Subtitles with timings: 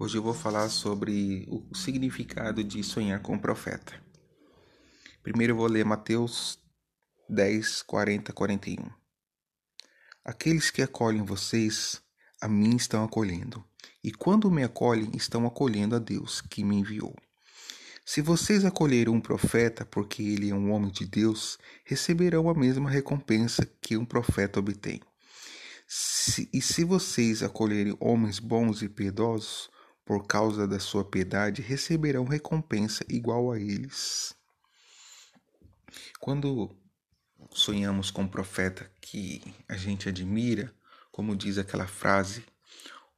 [0.00, 4.00] Hoje eu vou falar sobre o significado de sonhar com o profeta.
[5.24, 6.56] Primeiro eu vou ler Mateus
[7.28, 8.88] 10, 40, 41.
[10.24, 12.00] Aqueles que acolhem vocês,
[12.40, 13.64] a mim estão acolhendo,
[14.04, 17.12] e quando me acolhem, estão acolhendo a Deus que me enviou.
[18.06, 22.88] Se vocês acolherem um profeta porque ele é um homem de Deus, receberão a mesma
[22.88, 25.00] recompensa que um profeta obtém.
[25.88, 29.68] Se, e se vocês acolherem homens bons e piedosos,
[30.08, 34.34] por causa da sua piedade, receberão recompensa igual a eles.
[36.18, 36.74] Quando
[37.50, 40.74] sonhamos com um profeta que a gente admira,
[41.12, 42.42] como diz aquela frase,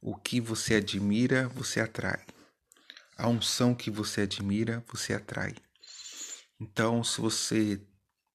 [0.00, 2.26] o que você admira, você atrai
[3.16, 5.54] a unção que você admira, você atrai.
[6.58, 7.80] Então, se você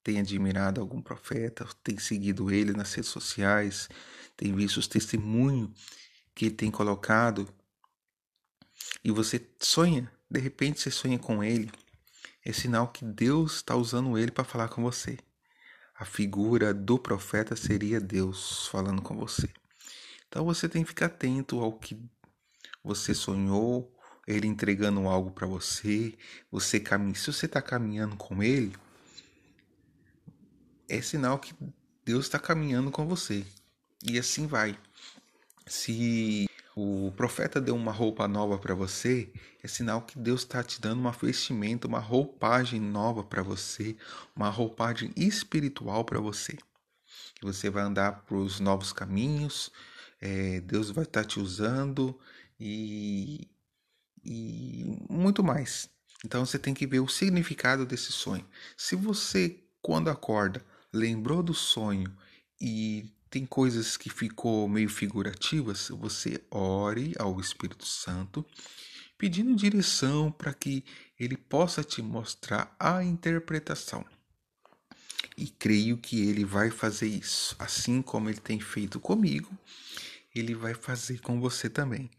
[0.02, 3.86] tem admirado algum profeta, tem seguido ele nas redes sociais,
[4.34, 5.70] tem visto os testemunhos
[6.34, 7.52] que ele tem colocado,
[9.06, 11.70] e você sonha, de repente você sonha com ele,
[12.44, 15.16] é sinal que Deus está usando ele para falar com você.
[15.94, 19.48] A figura do profeta seria Deus falando com você.
[20.26, 21.96] Então você tem que ficar atento ao que
[22.82, 26.18] você sonhou, ele entregando algo para você,
[26.50, 27.14] você caminha.
[27.14, 28.74] Se você está caminhando com ele,
[30.88, 31.54] é sinal que
[32.04, 33.46] Deus está caminhando com você.
[34.02, 34.76] E assim vai.
[35.64, 36.45] Se
[36.76, 39.32] o profeta deu uma roupa nova para você,
[39.62, 43.96] é sinal que Deus está te dando uma vestimenta, uma roupagem nova para você,
[44.36, 46.52] uma roupagem espiritual para você.
[47.34, 49.72] Que você vai andar para os novos caminhos,
[50.20, 52.18] é, Deus vai estar tá te usando
[52.60, 53.48] e
[54.22, 55.88] e muito mais.
[56.24, 58.46] Então você tem que ver o significado desse sonho.
[58.76, 62.14] Se você, quando acorda, lembrou do sonho
[62.60, 68.44] e tem coisas que ficou meio figurativas, você ore ao Espírito Santo
[69.18, 70.84] pedindo direção para que
[71.18, 74.04] ele possa te mostrar a interpretação.
[75.36, 79.56] E creio que ele vai fazer isso, assim como ele tem feito comigo,
[80.34, 82.10] ele vai fazer com você também.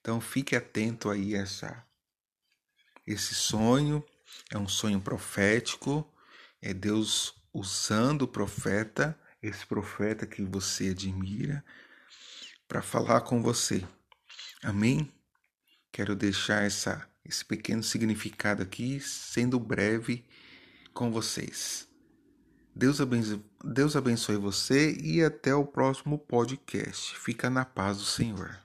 [0.00, 1.84] Então fique atento aí a essa
[3.06, 4.04] esse sonho,
[4.50, 6.08] é um sonho profético,
[6.60, 11.64] é Deus usando o profeta, esse profeta que você admira,
[12.68, 13.84] para falar com você.
[14.62, 15.12] Amém?
[15.90, 20.24] Quero deixar essa, esse pequeno significado aqui, sendo breve
[20.94, 21.88] com vocês.
[22.74, 27.18] Deus abençoe, Deus abençoe você e até o próximo podcast.
[27.18, 28.58] Fica na paz do Senhor.